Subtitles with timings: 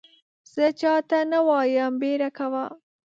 [0.53, 2.65] زه چا ته نه وایم بیړه کوه!